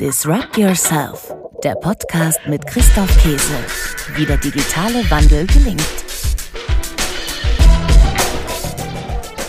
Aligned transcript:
Disrupt 0.00 0.56
Yourself, 0.56 1.30
der 1.62 1.74
Podcast 1.74 2.40
mit 2.48 2.66
Christoph 2.66 3.14
Käse, 3.22 3.52
wie 4.14 4.24
der 4.24 4.38
digitale 4.38 5.04
Wandel 5.10 5.46
gelingt. 5.46 5.82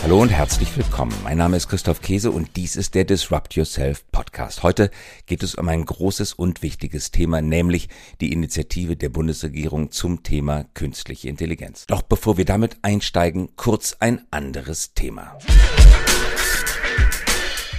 Hallo 0.02 0.20
und 0.20 0.28
herzlich 0.28 0.76
willkommen. 0.76 1.14
Mein 1.24 1.38
Name 1.38 1.56
ist 1.56 1.68
Christoph 1.68 2.02
Käse 2.02 2.30
und 2.30 2.54
dies 2.56 2.76
ist 2.76 2.94
der 2.94 3.04
Disrupt 3.04 3.54
Yourself 3.54 4.04
Podcast. 4.12 4.62
Heute 4.62 4.90
geht 5.24 5.42
es 5.42 5.54
um 5.54 5.66
ein 5.68 5.86
großes 5.86 6.34
und 6.34 6.62
wichtiges 6.62 7.12
Thema, 7.12 7.40
nämlich 7.40 7.88
die 8.20 8.30
Initiative 8.30 8.94
der 8.94 9.08
Bundesregierung 9.08 9.90
zum 9.90 10.22
Thema 10.22 10.66
künstliche 10.74 11.30
Intelligenz. 11.30 11.86
Doch 11.86 12.02
bevor 12.02 12.36
wir 12.36 12.44
damit 12.44 12.76
einsteigen, 12.82 13.56
kurz 13.56 13.96
ein 14.00 14.26
anderes 14.30 14.92
Thema. 14.92 15.38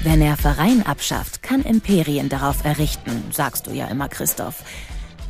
Wer 0.06 0.18
Nervereien 0.18 0.86
abschafft, 0.86 1.42
kann 1.44 1.62
Imperien 1.62 2.28
darauf 2.28 2.66
errichten, 2.66 3.24
sagst 3.32 3.68
du 3.68 3.72
ja 3.72 3.88
immer, 3.88 4.10
Christoph. 4.10 4.62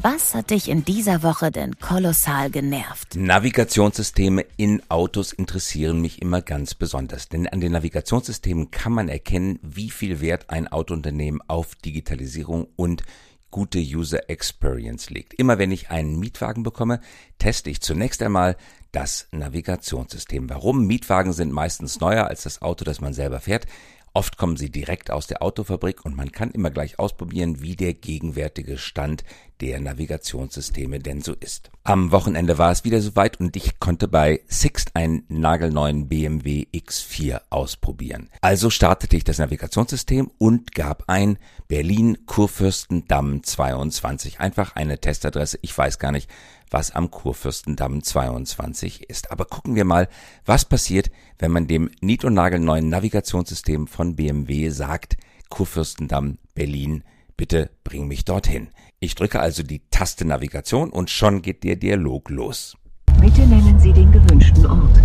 Was 0.02 0.34
hat 0.34 0.49
dich 0.49 0.67
in 0.67 0.84
dieser 0.84 1.21
Woche 1.21 1.52
denn 1.52 1.77
kolossal 1.77 2.49
genervt? 2.49 3.16
Navigationssysteme 3.16 4.44
in 4.57 4.81
Autos 4.89 5.31
interessieren 5.31 6.02
mich 6.02 6.23
immer 6.23 6.41
ganz 6.41 6.73
besonders, 6.73 7.30
denn 7.30 7.47
an 7.47 7.61
den 7.61 7.73
Navigationssystemen 7.73 8.71
kann 8.71 8.94
man 8.94 9.09
erkennen, 9.09 9.59
wie 9.61 9.91
viel 9.91 10.21
Wert 10.21 10.49
ein 10.49 10.67
Autounternehmen 10.67 11.39
auf 11.47 11.75
Digitalisierung 11.75 12.67
und 12.75 13.03
gute 13.52 13.77
User 13.77 14.27
Experience 14.27 15.11
legt. 15.11 15.35
Immer 15.35 15.59
wenn 15.59 15.71
ich 15.71 15.91
einen 15.91 16.17
Mietwagen 16.17 16.63
bekomme, 16.63 16.99
teste 17.38 17.69
ich 17.69 17.80
zunächst 17.80 18.23
einmal 18.23 18.58
das 18.91 19.27
Navigationssystem. 19.31 20.49
Warum? 20.49 20.88
Mietwagen 20.88 21.31
sind 21.31 21.52
meistens 21.52 21.99
neuer 21.99 22.25
als 22.25 22.41
das 22.41 22.63
Auto, 22.63 22.83
das 22.83 23.02
man 23.02 23.13
selber 23.13 23.39
fährt. 23.39 23.67
Oft 24.16 24.38
kommen 24.38 24.58
sie 24.58 24.70
direkt 24.70 25.09
aus 25.09 25.26
der 25.26 25.41
Autofabrik 25.41 26.05
und 26.05 26.16
man 26.16 26.31
kann 26.31 26.52
immer 26.52 26.70
gleich 26.70 26.99
ausprobieren, 26.99 27.62
wie 27.62 27.76
der 27.76 27.95
gegenwärtige 27.95 28.77
Stand 28.77 29.23
der 29.64 29.80
Navigationssysteme 29.80 31.00
denn 31.00 31.22
so 31.22 31.33
ist. 31.39 31.72
Am 31.86 32.11
Wochenende 32.11 32.58
war 32.58 32.69
es 32.73 32.83
wieder 32.83 33.00
soweit 33.00 33.39
und 33.39 33.56
ich 33.56 33.80
konnte 33.80 34.09
bei 34.09 34.42
Sixt 34.45 34.94
einen 34.94 35.23
nagelneuen 35.30 36.09
BMW 36.09 36.66
X4 36.73 37.39
ausprobieren. 37.50 38.30
Also 38.42 38.70
startete 38.70 39.16
ich 39.16 39.23
das 39.23 39.38
Navigationssystem 39.38 40.30
und 40.38 40.75
gab 40.75 41.05
ein 41.08 41.38
Berlin 41.70 42.25
Kurfürstendamm 42.25 43.42
22. 43.42 44.42
Einfach 44.42 44.75
eine 44.75 45.00
Testadresse. 45.00 45.59
Ich 45.61 45.77
weiß 45.77 45.98
gar 45.98 46.11
nicht, 46.11 46.30
was 46.70 46.92
am 46.92 47.09
Kurfürstendamm 47.09 48.03
22 48.03 49.09
ist. 49.09 49.31
Aber 49.31 49.45
gucken 49.45 49.75
wir 49.75 49.86
mal, 49.86 50.09
was 50.45 50.66
passiert, 50.66 51.09
wenn 51.39 51.52
man 51.52 51.67
dem 51.67 51.89
nied- 52.02 52.25
und 52.25 52.33
nagelneuen 52.33 52.89
Navigationssystem 52.89 53.88
von 53.88 54.17
BMW 54.17 54.67
sagt, 54.72 55.16
Kurfürstendamm 55.48 56.38
Berlin, 56.53 57.05
bitte 57.38 57.70
bring 57.86 58.08
mich 58.08 58.25
dorthin. 58.25 58.67
Ich 59.03 59.15
drücke 59.15 59.41
also 59.41 59.63
die 59.63 59.81
Taste 59.91 60.23
Navigation 60.23 60.89
und 60.89 61.09
schon 61.09 61.41
geht 61.41 61.65
der 61.65 61.75
Dialog 61.75 62.29
los. 62.29 62.77
Bitte 63.19 63.41
nennen 63.41 63.77
Sie 63.77 63.91
den 63.91 64.09
gewünschten 64.13 64.65
Ort. 64.65 64.97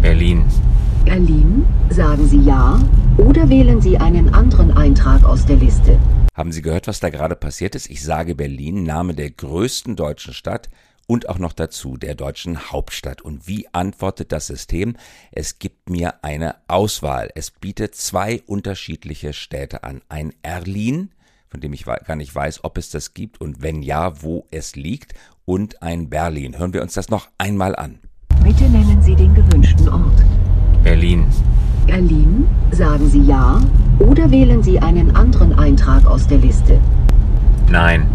Berlin. 0.00 0.46
Berlin, 1.04 1.66
sagen 1.90 2.26
Sie 2.26 2.40
ja 2.40 2.80
oder 3.18 3.46
wählen 3.50 3.82
Sie 3.82 3.98
einen 3.98 4.32
anderen 4.32 4.70
Eintrag 4.70 5.24
aus 5.24 5.44
der 5.44 5.56
Liste. 5.56 6.00
Haben 6.32 6.52
Sie 6.52 6.62
gehört, 6.62 6.86
was 6.86 7.00
da 7.00 7.10
gerade 7.10 7.36
passiert 7.36 7.74
ist? 7.74 7.90
Ich 7.90 8.02
sage 8.02 8.34
Berlin, 8.34 8.82
Name 8.82 9.12
der 9.12 9.30
größten 9.30 9.94
deutschen 9.94 10.32
Stadt 10.32 10.70
und 11.06 11.28
auch 11.28 11.38
noch 11.38 11.52
dazu 11.52 11.98
der 11.98 12.14
deutschen 12.14 12.72
Hauptstadt. 12.72 13.20
Und 13.20 13.46
wie 13.46 13.68
antwortet 13.74 14.32
das 14.32 14.46
System? 14.46 14.96
Es 15.32 15.58
gibt 15.58 15.90
mir 15.90 16.24
eine 16.24 16.54
Auswahl. 16.66 17.28
Es 17.34 17.50
bietet 17.50 17.94
zwei 17.94 18.40
unterschiedliche 18.46 19.34
Städte 19.34 19.84
an. 19.84 20.00
Ein 20.08 20.32
Erlin, 20.40 21.10
von 21.54 21.60
dem 21.60 21.72
ich 21.72 21.84
gar 21.84 22.16
nicht 22.16 22.34
weiß, 22.34 22.64
ob 22.64 22.78
es 22.78 22.90
das 22.90 23.14
gibt 23.14 23.40
und 23.40 23.62
wenn 23.62 23.80
ja, 23.80 24.20
wo 24.22 24.44
es 24.50 24.74
liegt, 24.74 25.14
und 25.44 25.82
ein 25.82 26.10
Berlin. 26.10 26.58
Hören 26.58 26.72
wir 26.72 26.82
uns 26.82 26.94
das 26.94 27.10
noch 27.10 27.28
einmal 27.38 27.76
an. 27.76 28.00
Bitte 28.42 28.64
nennen 28.64 29.00
Sie 29.00 29.14
den 29.14 29.32
gewünschten 29.34 29.88
Ort. 29.88 30.24
Berlin. 30.82 31.26
Berlin, 31.86 32.48
sagen 32.72 33.08
Sie 33.08 33.20
ja 33.20 33.60
oder 34.00 34.28
wählen 34.32 34.64
Sie 34.64 34.80
einen 34.80 35.14
anderen 35.14 35.56
Eintrag 35.56 36.04
aus 36.06 36.26
der 36.26 36.38
Liste. 36.38 36.80
Nein. 37.70 38.08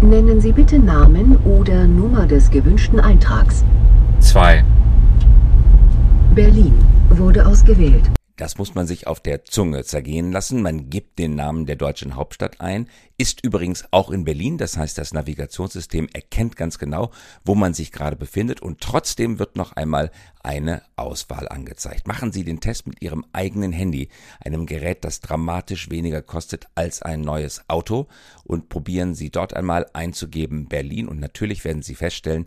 Nennen 0.00 0.40
Sie 0.40 0.50
bitte 0.50 0.80
Namen 0.80 1.36
oder 1.44 1.86
Nummer 1.86 2.26
des 2.26 2.50
gewünschten 2.50 2.98
Eintrags. 2.98 3.64
Zwei. 4.18 4.64
Berlin 6.34 6.74
wurde 7.10 7.46
ausgewählt. 7.46 8.10
Das 8.36 8.58
muss 8.58 8.74
man 8.74 8.86
sich 8.86 9.06
auf 9.06 9.20
der 9.20 9.46
Zunge 9.46 9.82
zergehen 9.84 10.30
lassen. 10.30 10.60
Man 10.60 10.90
gibt 10.90 11.18
den 11.18 11.34
Namen 11.34 11.64
der 11.64 11.76
deutschen 11.76 12.16
Hauptstadt 12.16 12.60
ein, 12.60 12.86
ist 13.16 13.42
übrigens 13.42 13.84
auch 13.92 14.10
in 14.10 14.24
Berlin. 14.24 14.58
Das 14.58 14.76
heißt, 14.76 14.98
das 14.98 15.14
Navigationssystem 15.14 16.08
erkennt 16.12 16.54
ganz 16.54 16.78
genau, 16.78 17.12
wo 17.46 17.54
man 17.54 17.72
sich 17.72 17.92
gerade 17.92 18.16
befindet 18.16 18.60
und 18.60 18.82
trotzdem 18.82 19.38
wird 19.38 19.56
noch 19.56 19.72
einmal 19.72 20.10
eine 20.42 20.82
Auswahl 20.96 21.48
angezeigt. 21.48 22.06
Machen 22.06 22.30
Sie 22.30 22.44
den 22.44 22.60
Test 22.60 22.86
mit 22.86 23.00
Ihrem 23.00 23.24
eigenen 23.32 23.72
Handy, 23.72 24.10
einem 24.38 24.66
Gerät, 24.66 25.04
das 25.04 25.20
dramatisch 25.20 25.90
weniger 25.90 26.20
kostet 26.20 26.66
als 26.74 27.00
ein 27.00 27.22
neues 27.22 27.64
Auto 27.68 28.06
und 28.44 28.68
probieren 28.68 29.14
Sie 29.14 29.30
dort 29.30 29.54
einmal 29.54 29.86
einzugeben 29.94 30.68
Berlin 30.68 31.08
und 31.08 31.20
natürlich 31.20 31.64
werden 31.64 31.82
Sie 31.82 31.94
feststellen, 31.94 32.46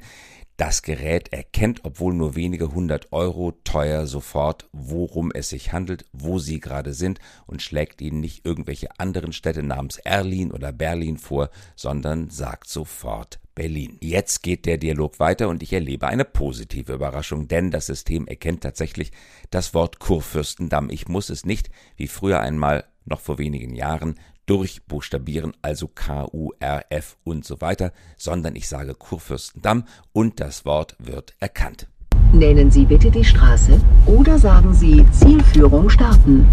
das 0.60 0.82
Gerät 0.82 1.32
erkennt, 1.32 1.86
obwohl 1.86 2.14
nur 2.14 2.36
wenige 2.36 2.74
hundert 2.74 3.14
Euro 3.14 3.54
teuer, 3.64 4.06
sofort, 4.08 4.68
worum 4.74 5.32
es 5.32 5.50
sich 5.50 5.72
handelt, 5.72 6.06
wo 6.12 6.38
Sie 6.38 6.60
gerade 6.60 6.94
sind 6.94 7.20
und 7.48 7.62
schlägt 7.62 8.02
Ihnen 8.02 8.20
nicht 8.20 8.46
irgendwelche 8.46 8.90
anderen 9.00 9.32
Städte 9.32 9.64
namens 9.64 10.00
Erlin 10.00 10.52
oder 10.52 10.74
Berlin 10.74 11.18
vor, 11.18 11.50
sondern 11.78 12.30
sagt 12.30 12.68
sofort 12.68 13.40
Berlin. 13.56 13.98
Jetzt 14.02 14.44
geht 14.44 14.66
der 14.66 14.78
Dialog 14.78 15.22
weiter 15.22 15.48
und 15.48 15.64
ich 15.64 15.72
erlebe 15.72 16.08
eine 16.08 16.26
positive 16.26 16.94
Überraschung, 16.94 17.48
denn 17.48 17.72
das 17.72 17.86
System 17.86 18.28
erkennt 18.28 18.62
tatsächlich 18.62 19.14
das 19.52 19.74
Wort 19.74 20.00
Kurfürstendamm. 20.00 20.90
Ich 20.90 21.08
muss 21.08 21.30
es 21.30 21.46
nicht, 21.46 21.70
wie 21.96 22.08
früher 22.08 22.42
einmal 22.42 22.84
noch 23.06 23.22
vor 23.22 23.38
wenigen 23.38 23.76
Jahren, 23.76 24.20
durchbuchstabieren, 24.50 25.54
also 25.62 25.88
K-U-R-F 25.88 27.18
und 27.24 27.46
so 27.46 27.62
weiter, 27.62 27.92
sondern 28.18 28.56
ich 28.56 28.68
sage 28.68 28.96
Kurfürstendamm 28.96 29.84
und 30.12 30.40
das 30.40 30.66
Wort 30.66 30.96
wird 30.98 31.36
erkannt. 31.40 31.88
Nennen 32.34 32.72
Sie 32.72 32.86
bitte 32.86 33.12
die 33.12 33.24
Straße 33.24 33.80
oder 34.08 34.40
sagen 34.40 34.74
Sie 34.74 35.06
Zielführung 35.12 35.90
starten. 35.90 36.48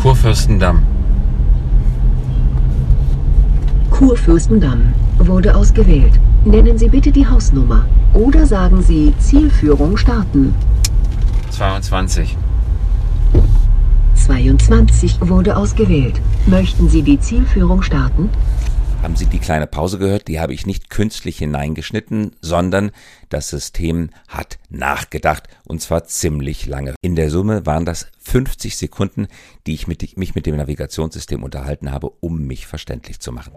Kurfürstendamm. 0.00 0.86
Kurfürstendamm 3.90 4.94
wurde 5.18 5.54
ausgewählt. 5.54 6.18
Nennen 6.44 6.78
Sie 6.78 6.88
bitte 6.88 7.12
die 7.12 7.26
Hausnummer 7.26 7.86
oder 8.14 8.46
sagen 8.46 8.82
Sie 8.82 9.14
Zielführung 9.18 9.96
starten. 9.96 10.54
22. 11.50 12.36
22 14.26 15.20
wurde 15.20 15.56
ausgewählt. 15.56 16.20
Möchten 16.46 16.88
Sie 16.88 17.02
die 17.02 17.20
Zielführung 17.20 17.82
starten? 17.82 18.28
Haben 19.00 19.14
Sie 19.14 19.26
die 19.26 19.38
kleine 19.38 19.68
Pause 19.68 19.98
gehört? 19.98 20.26
Die 20.26 20.40
habe 20.40 20.52
ich 20.52 20.66
nicht 20.66 20.90
künstlich 20.90 21.38
hineingeschnitten, 21.38 22.32
sondern 22.40 22.90
das 23.28 23.50
System 23.50 24.10
hat 24.26 24.58
nachgedacht 24.68 25.44
und 25.64 25.80
zwar 25.80 26.06
ziemlich 26.06 26.66
lange. 26.66 26.96
In 27.02 27.14
der 27.14 27.30
Summe 27.30 27.66
waren 27.66 27.84
das 27.84 28.08
50 28.18 28.76
Sekunden, 28.76 29.28
die 29.68 29.74
ich 29.74 29.86
mit, 29.86 30.16
mich 30.18 30.34
mit 30.34 30.46
dem 30.46 30.56
Navigationssystem 30.56 31.44
unterhalten 31.44 31.92
habe, 31.92 32.10
um 32.18 32.48
mich 32.48 32.66
verständlich 32.66 33.20
zu 33.20 33.30
machen. 33.30 33.52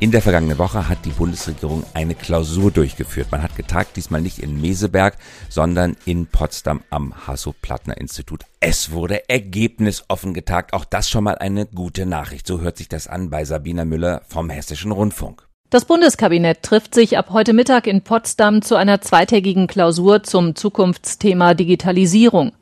In 0.00 0.12
der 0.12 0.22
vergangenen 0.22 0.58
Woche 0.58 0.88
hat 0.88 1.04
die 1.04 1.10
Bundesregierung 1.10 1.82
eine 1.92 2.14
Klausur 2.14 2.70
durchgeführt. 2.70 3.32
Man 3.32 3.42
hat 3.42 3.56
getagt, 3.56 3.96
diesmal 3.96 4.20
nicht 4.20 4.38
in 4.38 4.60
Meseberg, 4.60 5.18
sondern 5.48 5.96
in 6.04 6.28
Potsdam 6.28 6.82
am 6.88 7.26
Hasso-Plattner-Institut. 7.26 8.44
Es 8.60 8.92
wurde 8.92 9.28
ergebnisoffen 9.28 10.34
getagt. 10.34 10.72
Auch 10.72 10.84
das 10.84 11.10
schon 11.10 11.24
mal 11.24 11.36
eine 11.38 11.66
gute 11.66 12.06
Nachricht. 12.06 12.46
So 12.46 12.60
hört 12.60 12.76
sich 12.76 12.88
das 12.88 13.08
an 13.08 13.28
bei 13.28 13.44
Sabina 13.44 13.84
Müller 13.84 14.22
vom 14.28 14.50
Hessischen 14.50 14.92
Rundfunk. 14.92 15.48
Das 15.68 15.84
Bundeskabinett 15.84 16.62
trifft 16.62 16.94
sich 16.94 17.18
ab 17.18 17.30
heute 17.30 17.52
Mittag 17.52 17.88
in 17.88 18.02
Potsdam 18.02 18.62
zu 18.62 18.76
einer 18.76 19.00
zweitägigen 19.00 19.66
Klausur 19.66 20.22
zum 20.22 20.54
Zukunftsthema 20.54 21.54
Digitalisierung. 21.54 22.52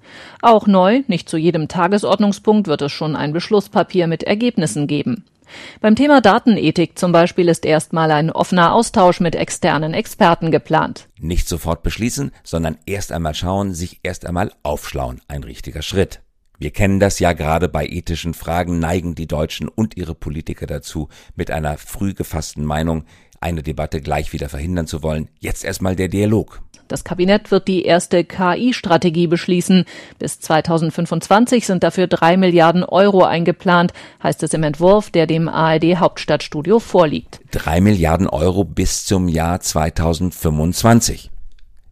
Auch 0.41 0.67
neu, 0.67 1.03
nicht 1.07 1.29
zu 1.29 1.37
jedem 1.37 1.69
Tagesordnungspunkt 1.69 2.67
wird 2.67 2.81
es 2.81 2.93
schon 2.93 3.15
ein 3.15 3.35
Beschlusspapier 3.35 4.07
mit 4.07 4.23
Ergebnissen 4.23 4.87
geben. 4.87 5.27
Beim 5.81 5.97
Thema 5.97 6.21
Datenethik 6.21 6.99
zum 6.99 7.13
Beispiel 7.13 7.49
ist 7.49 7.65
erstmal 7.65 8.11
ein 8.11 8.31
offener 8.31 8.73
Austausch 8.73 9.21
mit 9.21 9.35
externen 9.35 9.95
Experten 9.95 10.51
geplant. 10.51 11.09
Nicht 11.19 11.49
sofort 11.49 11.83
beschließen, 11.83 12.33
sondern 12.43 12.79
erst 12.87 13.13
einmal 13.13 13.35
schauen, 13.35 13.75
sich 13.75 14.01
erst 14.03 14.27
einmal 14.27 14.53
aufschlauen. 14.63 15.21
Ein 15.29 15.43
richtiger 15.43 15.83
Schritt. 15.83 16.21
Wir 16.59 16.71
kennen 16.71 17.01
das 17.01 17.19
ja 17.19 17.35
gerade 17.35 17.69
bei 17.69 17.87
ethischen 17.87 18.33
Fragen 18.33 18.79
neigen 18.79 19.15
die 19.15 19.27
Deutschen 19.27 19.69
und 19.69 19.97
ihre 19.97 20.15
Politiker 20.15 20.67
dazu, 20.67 21.09
mit 21.35 21.51
einer 21.51 21.77
früh 21.77 22.15
gefassten 22.15 22.65
Meinung 22.65 23.05
eine 23.41 23.63
Debatte 23.63 24.01
gleich 24.01 24.33
wieder 24.33 24.49
verhindern 24.49 24.87
zu 24.87 25.03
wollen. 25.03 25.29
Jetzt 25.39 25.65
erstmal 25.65 25.97
der 25.97 26.09
Dialog. 26.09 26.63
Das 26.89 27.03
Kabinett 27.03 27.51
wird 27.51 27.67
die 27.67 27.85
erste 27.85 28.25
KI-Strategie 28.25 29.27
beschließen. 29.27 29.85
Bis 30.19 30.39
2025 30.41 31.67
sind 31.67 31.83
dafür 31.83 32.07
drei 32.07 32.37
Milliarden 32.37 32.85
Euro 32.85 33.25
eingeplant, 33.25 33.93
heißt 34.23 34.43
es 34.45 34.55
im 34.55 34.63
Entwurf, 34.63 35.11
der 35.11 35.27
dem 35.27 35.49
ARD 35.49 35.97
Hauptstadtstudio 35.97 36.79
vorliegt. 36.79 37.41
Drei 37.51 37.81
Milliarden 37.81 38.29
Euro 38.29 38.65
bis 38.65 39.05
zum 39.05 39.29
Jahr 39.29 39.61
2025. 39.61 41.31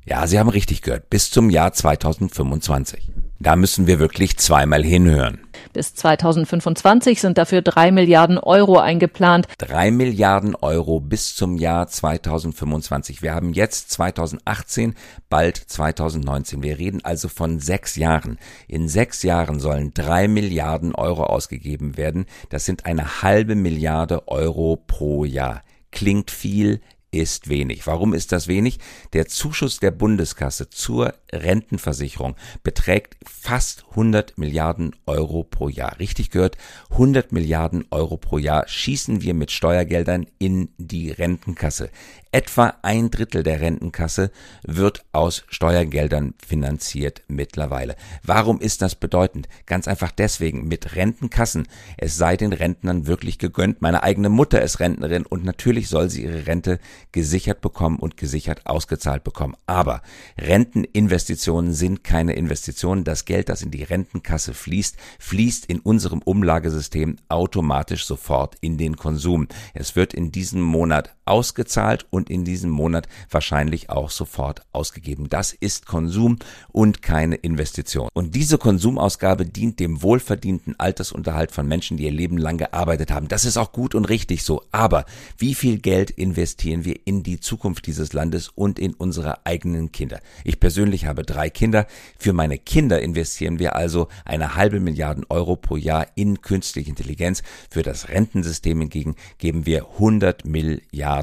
Ja, 0.07 0.27
Sie 0.27 0.39
haben 0.39 0.51
richtig 0.51 0.83
gehört, 0.83 1.11
bis 1.11 1.31
zum 1.31 1.51
Jahr 1.51 1.73
2025. 1.73 3.11
Da 3.41 3.57
müssen 3.57 3.87
wir 3.87 3.99
wirklich 3.99 4.37
zweimal 4.37 4.85
hinhören. 4.85 5.44
Bis 5.73 5.95
2025 5.95 7.21
sind 7.21 7.39
dafür 7.39 7.63
drei 7.63 7.91
Milliarden 7.91 8.39
Euro 8.39 8.79
eingeplant. 8.79 9.47
Drei 9.59 9.91
Milliarden 9.91 10.55
Euro 10.57 11.01
bis 11.01 11.35
zum 11.35 11.57
Jahr 11.57 11.89
2025. 11.89 13.23
Wir 13.23 13.35
haben 13.35 13.53
jetzt 13.53 13.91
2018, 13.93 14.95
bald 15.29 15.57
2019. 15.57 16.63
Wir 16.63 16.79
reden 16.79 17.05
also 17.05 17.29
von 17.29 17.59
sechs 17.61 17.97
Jahren. 17.97 18.39
In 18.69 18.89
sechs 18.89 19.23
Jahren 19.23 19.61
sollen 19.61 19.93
drei 19.95 20.29
Milliarden 20.29 20.95
Euro 20.95 21.25
ausgegeben 21.25 21.97
werden. 21.97 22.27
Das 22.51 22.65
sind 22.65 22.87
eine 22.87 23.23
halbe 23.23 23.55
Milliarde 23.55 24.29
Euro 24.29 24.77
pro 24.77 25.25
Jahr. 25.25 25.63
Klingt 25.91 26.33
viel, 26.33 26.81
ist 27.23 27.49
wenig. 27.49 27.87
Warum 27.87 28.15
ist 28.15 28.33
das 28.33 28.49
wenig? 28.49 28.79
Der 29.13 29.27
Zuschuss 29.27 29.79
der 29.79 29.91
Bundeskasse 29.91 30.71
zur 30.71 31.15
Rentenversicherung 31.33 32.37
beträgt 32.63 33.17
fast 33.25 33.85
100 33.91 34.39
Milliarden 34.39 34.95
Euro 35.07 35.45
pro 35.45 35.69
Jahr. 35.69 35.99
Richtig 35.99 36.31
gehört, 36.31 36.57
100 36.91 37.33
Milliarden 37.33 37.85
Euro 37.91 38.17
pro 38.17 38.39
Jahr 38.39 38.67
schießen 38.69 39.23
wir 39.23 39.35
mit 39.35 39.51
Steuergeldern 39.51 40.27
in 40.39 40.71
die 40.79 41.11
Rentenkasse. 41.11 41.91
Etwa 42.35 42.75
ein 42.83 43.13
Drittel 43.13 43.45
der 43.45 43.61
Rentenkasse 43.61 44.33
wird 44.67 45.05
aus 45.13 45.45
Steuergeldern 45.51 46.35
finanziert 46.45 47.23
mittlerweile. 47.29 47.95
Warum 48.25 48.59
ist 48.59 48.83
das 48.83 48.97
bedeutend? 48.97 49.49
Ganz 49.67 49.87
einfach 49.87 50.11
deswegen, 50.11 50.67
mit 50.67 50.97
Rentenkassen, 50.97 51.69
es 51.97 52.17
sei 52.17 52.37
den 52.37 52.53
Rentnern 52.53 53.07
wirklich 53.07 53.39
gegönnt. 53.39 53.83
Meine 53.83 54.03
eigene 54.03 54.31
Mutter 54.31 54.61
ist 54.63 54.81
Rentnerin 54.81 55.27
und 55.27 55.45
natürlich 55.45 55.89
soll 55.89 56.11
sie 56.11 56.25
ihre 56.25 56.49
Rente 56.49 56.81
gesichert 57.13 57.61
bekommen 57.61 58.01
und 58.01 58.17
gesichert 58.17 58.63
ausgezahlt 58.67 59.23
bekommen. 59.23 59.55
Aber 59.67 60.03
Renteninvestitionen 60.37 61.73
sind 61.73 62.03
keine 62.03 62.33
Investitionen. 62.33 63.05
Das 63.05 63.27
Geld, 63.27 63.49
das 63.49 63.63
in 63.63 63.71
die 63.71 63.85
Rentenkasse 63.85 64.55
fließt, 64.55 64.97
fließt 65.21 65.67
in 65.67 65.79
unserem 65.79 66.21
Umlagesystem 66.21 67.15
automatisch 67.29 68.05
sofort 68.05 68.57
in 68.61 68.77
den 68.77 68.97
Konsum. 68.97 69.47
Es 69.73 69.95
wird 69.95 70.15
in 70.15 70.33
diesem 70.33 70.63
Monat 70.63 71.15
ausgezahlt 71.27 72.07
und 72.11 72.31
in 72.31 72.45
diesem 72.45 72.71
Monat 72.71 73.09
wahrscheinlich 73.31 73.91
auch 73.91 74.11
sofort 74.11 74.63
ausgegeben. 74.73 75.29
Das 75.29 75.53
ist 75.53 75.87
Konsum 75.87 76.39
und 76.73 77.03
keine 77.03 77.37
Investition. 77.37 78.09
Und 78.13 78.35
diese 78.35 78.59
Konsumausgabe 78.59 79.47
dient 79.47 79.81
dem 79.81 80.03
wohlverdienten 80.03 80.79
Altersunterhalt 80.79 81.53
von 81.53 81.67
Menschen, 81.67 81.97
die 81.97 82.05
ihr 82.05 82.13
Leben 82.13 82.37
lang 82.37 82.59
gearbeitet 82.59 83.11
haben. 83.11 83.29
Das 83.29 83.45
ist 83.45 83.57
auch 83.57 83.73
gut 83.73 83.95
und 83.95 84.05
richtig 84.07 84.45
so. 84.45 84.63
Aber 84.71 85.05
wie 85.39 85.55
viel 85.55 85.79
Geld 85.79 86.11
investieren 86.11 86.85
wir 86.85 87.01
in 87.05 87.23
die 87.23 87.41
Zukunft 87.41 87.87
dieses 87.87 88.13
Landes 88.13 88.49
und 88.49 88.79
in 88.79 88.95
unsere 88.95 89.47
eigenen 89.47 89.93
Kinder? 89.93 90.21
Ich 90.45 90.61
persönlich 90.61 91.07
habe 91.07 91.23
drei 91.23 91.51
Kinder. 91.51 91.87
Für 92.19 92.33
meine 92.33 92.59
Kinder 92.59 93.01
investieren 93.01 93.59
wir 93.59 93.77
also 93.77 94.09
eine 94.25 94.57
halbe 94.57 94.81
Milliarden 94.81 95.25
Euro 95.29 95.57
pro 95.57 95.77
Jahr 95.77 96.07
in 96.15 96.43
künstliche 96.43 96.91
Intelligenz. 96.91 97.43
Für 97.71 97.83
das 97.83 98.09
Rentensystem 98.09 98.81
hingegen 98.81 99.17
geben 99.39 99.67
wir 99.67 99.87
100 99.95 100.45
Milliarden 100.45 101.14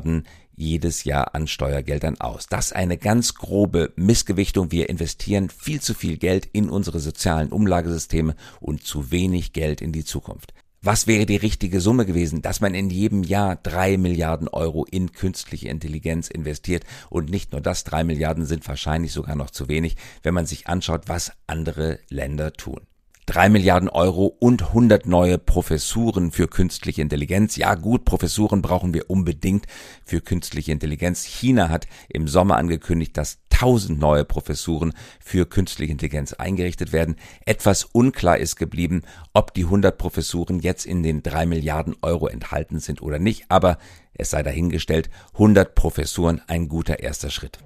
jedes 0.56 1.04
Jahr 1.04 1.34
an 1.34 1.48
Steuergeldern 1.48 2.20
aus. 2.20 2.48
Das 2.48 2.72
eine 2.72 2.98
ganz 2.98 3.36
grobe 3.36 3.92
Missgewichtung. 3.96 4.72
Wir 4.72 4.90
investieren 4.90 5.50
viel 5.50 5.82
zu 5.82 5.94
viel 5.94 6.18
Geld 6.18 6.48
in 6.54 6.70
unsere 6.70 7.00
sozialen 7.00 7.50
Umlagesysteme 7.50 8.36
und 8.60 8.84
zu 8.84 9.12
wenig 9.12 9.54
Geld 9.54 9.82
in 9.82 9.92
die 9.92 10.06
Zukunft. 10.06 10.54
Was 10.84 11.06
wäre 11.06 11.28
die 11.28 11.36
richtige 11.36 11.80
Summe 11.80 12.08
gewesen, 12.08 12.42
dass 12.42 12.60
man 12.60 12.74
in 12.74 12.90
jedem 12.90 13.24
Jahr 13.24 13.56
drei 13.56 13.98
Milliarden 13.98 14.48
Euro 14.48 14.84
in 14.90 15.12
künstliche 15.12 15.70
Intelligenz 15.70 16.28
investiert? 16.28 16.86
Und 17.12 17.30
nicht 17.30 17.52
nur 17.52 17.62
das, 17.62 17.84
drei 17.84 18.04
Milliarden 18.04 18.48
sind 18.48 18.68
wahrscheinlich 18.68 19.14
sogar 19.14 19.36
noch 19.36 19.52
zu 19.52 19.68
wenig, 19.68 19.96
wenn 20.24 20.34
man 20.34 20.48
sich 20.48 20.68
anschaut, 20.68 21.04
was 21.06 21.34
andere 21.46 22.00
Länder 22.10 22.54
tun. 22.54 22.82
3 23.28 23.50
Milliarden 23.50 23.90
Euro 23.90 24.26
und 24.26 24.62
100 24.64 25.06
neue 25.06 25.38
Professuren 25.38 26.32
für 26.32 26.48
künstliche 26.48 27.02
Intelligenz. 27.02 27.56
Ja 27.56 27.76
gut, 27.76 28.06
Professuren 28.06 28.62
brauchen 28.62 28.94
wir 28.94 29.10
unbedingt 29.10 29.68
für 30.04 30.22
künstliche 30.22 30.72
Intelligenz. 30.72 31.24
China 31.24 31.70
hat 31.70 31.88
im 32.10 32.28
Sommer 32.28 32.58
angekündigt, 32.58 33.18
dass 33.18 33.40
1000 33.52 34.00
neue 34.00 34.26
Professuren 34.26 34.94
für 35.20 35.46
künstliche 35.46 35.92
Intelligenz 35.92 36.34
eingerichtet 36.34 36.94
werden. 36.94 37.16
Etwas 37.46 37.84
unklar 37.86 38.38
ist 38.38 38.56
geblieben, 38.56 39.04
ob 39.34 39.54
die 39.54 39.66
100 39.66 39.98
Professuren 39.98 40.60
jetzt 40.60 40.86
in 40.86 41.04
den 41.04 41.22
3 41.22 41.46
Milliarden 41.46 41.96
Euro 42.02 42.28
enthalten 42.28 42.80
sind 42.80 43.02
oder 43.02 43.20
nicht, 43.20 43.46
aber 43.50 43.78
es 44.14 44.32
sei 44.32 44.44
dahingestellt, 44.44 45.10
100 45.34 45.76
Professuren 45.76 46.42
ein 46.48 46.68
guter 46.70 47.00
erster 47.00 47.30
Schritt. 47.30 47.60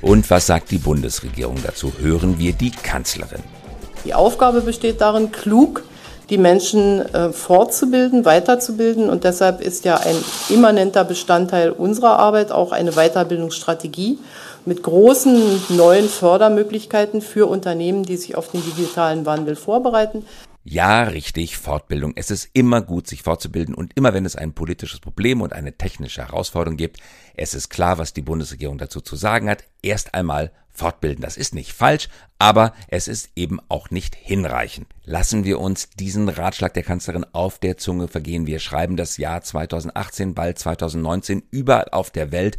Und 0.00 0.30
was 0.30 0.46
sagt 0.46 0.70
die 0.70 0.78
Bundesregierung 0.78 1.56
dazu? 1.64 1.92
Hören 1.98 2.38
wir 2.38 2.52
die 2.52 2.70
Kanzlerin. 2.70 3.42
Die 4.04 4.14
Aufgabe 4.14 4.60
besteht 4.60 5.00
darin, 5.00 5.32
klug 5.32 5.82
die 6.30 6.38
Menschen 6.38 7.00
äh, 7.14 7.32
fortzubilden, 7.32 8.24
weiterzubilden. 8.24 9.08
Und 9.10 9.24
deshalb 9.24 9.60
ist 9.60 9.84
ja 9.84 9.96
ein 9.96 10.16
immanenter 10.50 11.04
Bestandteil 11.04 11.70
unserer 11.70 12.18
Arbeit 12.18 12.52
auch 12.52 12.70
eine 12.70 12.92
Weiterbildungsstrategie 12.92 14.18
mit 14.66 14.82
großen 14.82 15.62
neuen 15.70 16.08
Fördermöglichkeiten 16.08 17.22
für 17.22 17.46
Unternehmen, 17.46 18.02
die 18.02 18.18
sich 18.18 18.36
auf 18.36 18.50
den 18.50 18.62
digitalen 18.62 19.24
Wandel 19.24 19.56
vorbereiten. 19.56 20.24
Ja, 20.70 21.04
richtig, 21.04 21.56
Fortbildung. 21.56 22.12
Es 22.14 22.30
ist 22.30 22.50
immer 22.52 22.82
gut, 22.82 23.06
sich 23.06 23.22
fortzubilden 23.22 23.74
und 23.74 23.96
immer 23.96 24.12
wenn 24.12 24.26
es 24.26 24.36
ein 24.36 24.52
politisches 24.52 25.00
Problem 25.00 25.40
und 25.40 25.54
eine 25.54 25.78
technische 25.78 26.20
Herausforderung 26.20 26.76
gibt, 26.76 26.98
es 27.34 27.54
ist 27.54 27.70
klar, 27.70 27.96
was 27.96 28.12
die 28.12 28.20
Bundesregierung 28.20 28.76
dazu 28.76 29.00
zu 29.00 29.16
sagen 29.16 29.48
hat. 29.48 29.64
Erst 29.80 30.12
einmal 30.12 30.52
fortbilden. 30.68 31.22
Das 31.22 31.38
ist 31.38 31.54
nicht 31.54 31.72
falsch, 31.72 32.10
aber 32.38 32.74
es 32.88 33.08
ist 33.08 33.30
eben 33.34 33.60
auch 33.70 33.88
nicht 33.90 34.14
hinreichend. 34.14 34.88
Lassen 35.10 35.44
wir 35.46 35.58
uns 35.58 35.88
diesen 35.98 36.28
Ratschlag 36.28 36.74
der 36.74 36.82
Kanzlerin 36.82 37.24
auf 37.32 37.58
der 37.58 37.78
Zunge 37.78 38.08
vergehen. 38.08 38.46
Wir 38.46 38.58
schreiben 38.58 38.98
das 38.98 39.16
Jahr 39.16 39.40
2018, 39.40 40.34
bald 40.34 40.58
2019. 40.58 41.44
Überall 41.50 41.88
auf 41.92 42.10
der 42.10 42.30
Welt 42.30 42.58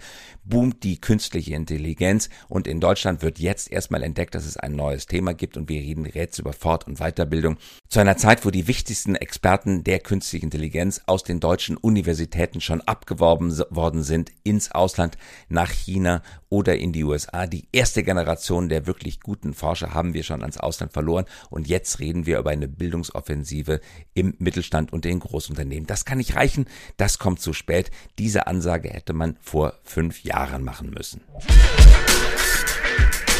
boomt 0.50 0.84
die 0.84 1.00
künstliche 1.00 1.54
Intelligenz 1.54 2.30
und 2.48 2.68
in 2.68 2.80
Deutschland 2.80 3.22
wird 3.22 3.40
jetzt 3.40 3.72
erstmal 3.72 4.04
entdeckt, 4.04 4.34
dass 4.34 4.46
es 4.46 4.57
ein 4.57 4.75
neues 4.75 5.06
Thema 5.06 5.34
gibt 5.34 5.57
und 5.57 5.69
wir 5.69 5.80
reden 5.80 6.09
jetzt 6.12 6.40
über 6.40 6.54
Fort- 6.54 6.88
und 6.88 6.97
Weiterbildung. 6.97 7.57
Zu 7.88 8.00
einer 8.00 8.18
Zeit, 8.18 8.45
wo 8.45 8.50
die 8.50 8.68
wichtigsten 8.68 9.16
Experten 9.16 9.83
der 9.83 10.00
künstlichen 10.00 10.45
Intelligenz 10.45 11.02
aus 11.06 11.23
den 11.23 11.40
deutschen 11.40 11.78
Universitäten 11.78 12.62
schon 12.62 12.81
abgeworben 12.81 13.56
worden 13.69 14.04
sind 14.04 14.31
ins 14.44 14.71
Ausland, 14.71 15.18
nach 15.50 15.71
China 15.71 16.23
oder 16.50 16.78
in 16.78 16.94
die 16.94 17.04
USA. 17.04 17.45
Die 17.45 17.68
erste 17.71 18.04
Generation 18.04 18.69
der 18.69 18.88
wirklich 18.88 19.19
guten 19.19 19.54
Forscher 19.54 19.94
haben 19.94 20.14
wir 20.14 20.23
schon 20.23 20.42
ans 20.42 20.57
Ausland 20.57 20.94
verloren 20.94 21.26
und 21.50 21.68
jetzt 21.68 22.00
reden 22.00 22.26
wir 22.26 22.39
über 22.40 22.50
eine 22.50 22.68
Bildungsoffensive 22.68 23.81
im 24.14 24.36
Mittelstand 24.40 24.92
und 24.94 25.06
in 25.06 25.19
Großunternehmen. 25.19 25.88
Das 25.88 26.06
kann 26.06 26.18
nicht 26.18 26.36
reichen, 26.36 26.66
das 26.98 27.19
kommt 27.19 27.42
zu 27.42 27.54
spät. 27.54 27.92
Diese 28.18 28.48
Ansage 28.48 28.90
hätte 28.90 29.14
man 29.14 29.38
vor 29.42 29.74
fünf 29.84 30.24
Jahren 30.24 30.64
machen 30.64 30.90
müssen. 30.90 31.22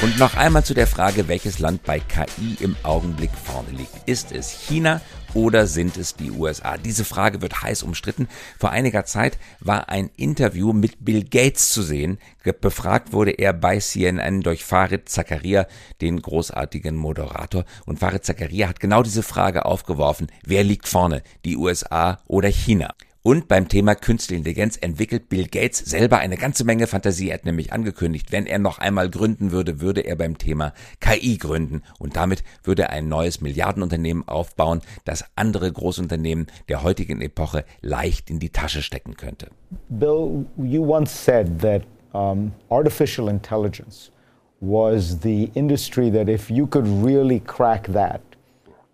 Und 0.02 0.18
noch 0.18 0.36
einmal 0.36 0.64
zu 0.64 0.74
der 0.74 0.88
Frage, 0.88 1.28
welches 1.28 1.60
Land 1.60 1.84
bei 1.84 2.00
KI 2.00 2.56
im 2.62 2.78
Augenblick 2.84 3.32
vorne 3.32 3.72
liegt. 3.72 4.08
Ist 4.08 4.32
es 4.32 4.50
China 4.50 5.02
oder 5.34 5.68
sind 5.68 5.98
es 5.98 6.16
die 6.16 6.32
USA? 6.32 6.78
Diese 6.78 7.06
Frage 7.06 7.42
wird 7.42 7.62
heiß 7.62 7.84
umstritten. 7.84 8.28
Vor 8.60 8.72
einiger 8.72 9.06
Zeit 9.06 9.38
war 9.60 9.90
ein 9.90 10.10
Interview 10.16 10.74
mit 10.74 11.04
Bill 11.04 11.24
Gates 11.24 11.70
zu 11.70 11.82
sehen. 11.82 12.18
Befragt 12.62 13.14
wurde 13.14 13.32
er 13.32 13.54
bei 13.54 13.80
CNN 13.80 14.42
durch 14.42 14.64
Farid 14.64 15.08
Zakaria, 15.08 15.68
den 16.02 16.22
großartigen 16.22 16.96
Moderator. 16.96 17.66
Und 17.86 18.00
Farid 18.00 18.26
Zakaria 18.26 18.68
hat 18.68 18.80
genau 18.80 19.04
diese 19.04 19.24
Frage 19.24 19.66
aufgeworfen. 19.66 20.28
Wer 20.44 20.64
liegt 20.64 20.88
vorne? 20.88 21.22
Die 21.46 21.58
USA 21.58 22.20
oder 22.28 22.50
China? 22.50 22.94
Und 23.22 23.50
beim 23.50 23.68
Thema 23.68 23.96
Künstliche 23.96 24.38
Intelligenz 24.38 24.78
entwickelt 24.78 25.28
Bill 25.28 25.48
Gates 25.48 25.80
selber 25.80 26.20
eine 26.20 26.38
ganze 26.38 26.64
Menge 26.64 26.88
Fantasie. 26.88 27.30
Er 27.30 27.34
hat 27.34 27.46
nämlich 27.46 27.74
angekündigt, 27.74 28.32
wenn 28.32 28.46
er 28.46 28.60
noch 28.60 28.80
einmal 28.80 29.10
gründen 29.10 29.52
würde, 29.52 29.82
würde 29.82 30.00
er 30.02 30.16
beim 30.16 30.38
Thema 30.38 30.72
KI 31.02 31.38
gründen. 31.38 31.82
Und 32.00 32.16
damit 32.16 32.46
würde 32.64 32.84
er 32.84 32.92
ein 32.92 33.10
neues 33.10 33.42
Milliardenunternehmen 33.42 34.26
aufbauen, 34.26 34.80
das 35.04 35.26
andere 35.36 35.70
Großunternehmen 35.70 36.48
der 36.70 36.82
heutigen 36.82 37.20
Epoche 37.20 37.66
leicht 37.82 38.30
in 38.30 38.40
die 38.40 38.52
Tasche 38.52 38.82
stecken 38.82 39.18
könnte. 39.18 39.50
Bill, 39.90 40.46
you 40.58 40.82
once 40.82 41.12
said 41.12 41.60
that 41.60 41.82
um, 42.14 42.54
artificial 42.70 43.28
intelligence 43.28 44.12
was 44.62 45.18
the 45.24 45.52
industry 45.56 46.10
that 46.10 46.30
if 46.30 46.50
you 46.50 46.66
could 46.66 46.88
really 47.04 47.42
crack 47.42 47.92
that, 47.92 48.22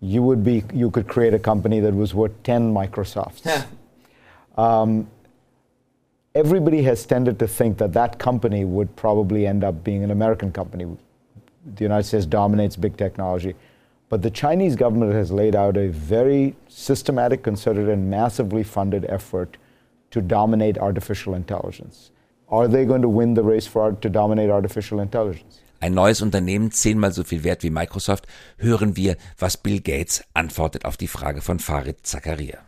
you 0.00 0.20
would 0.20 0.42
be 0.42 0.64
you 0.74 0.90
could 0.90 1.06
create 1.06 1.32
a 1.32 1.38
company 1.38 1.80
that 1.80 1.94
was 1.94 2.12
worth 2.12 2.32
10 2.42 2.72
Microsofts. 2.72 3.44
Um, 4.56 5.08
everybody 6.34 6.82
has 6.82 7.06
tended 7.06 7.38
to 7.38 7.48
think 7.48 7.78
that 7.78 7.92
that 7.94 8.18
company 8.18 8.64
would 8.64 8.94
probably 8.96 9.46
end 9.46 9.64
up 9.64 9.82
being 9.82 10.04
an 10.04 10.10
American 10.10 10.52
company. 10.52 10.86
The 11.74 11.82
United 11.82 12.06
States 12.06 12.26
dominates 12.26 12.76
big 12.76 12.96
technology. 12.96 13.54
But 14.08 14.22
the 14.22 14.30
Chinese 14.30 14.76
government 14.76 15.12
has 15.14 15.32
laid 15.32 15.56
out 15.56 15.76
a 15.76 15.88
very 15.88 16.54
systematic, 16.68 17.42
concerted, 17.42 17.88
and 17.88 18.08
massively 18.08 18.62
funded 18.62 19.04
effort 19.08 19.56
to 20.12 20.20
dominate 20.20 20.78
artificial 20.78 21.34
intelligence. 21.34 22.10
Are 22.48 22.68
they 22.68 22.84
going 22.84 23.02
to 23.02 23.08
win 23.08 23.34
the 23.34 23.42
race 23.42 23.66
for, 23.66 23.92
to 23.92 24.08
dominate 24.08 24.50
artificial 24.50 25.00
intelligence? 25.00 25.60
Ein 25.80 25.94
neues 25.94 26.22
Unternehmen 26.22 26.70
zehnmal 26.70 27.12
so 27.12 27.22
viel 27.22 27.44
wert 27.44 27.62
wie 27.62 27.70
Microsoft. 27.70 28.26
Hören 28.58 28.96
wir, 28.96 29.16
was 29.38 29.56
Bill 29.56 29.80
Gates 29.80 30.22
antwortet 30.32 30.84
auf 30.84 30.96
die 30.96 31.08
Frage 31.08 31.42
von 31.42 31.58
Farid 31.58 32.06
Zakaria. 32.06 32.58